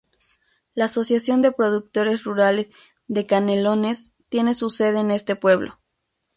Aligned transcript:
La 0.73 0.85
"Asociación 0.85 1.43
de 1.43 1.51
Productores 1.51 2.23
Rurales 2.23 2.69
de 3.05 3.27
Canelones" 3.27 4.15
tiene 4.29 4.55
su 4.55 4.71
sede 4.71 4.99
en 4.99 5.11
este 5.11 5.35
pueblo. 5.35 5.79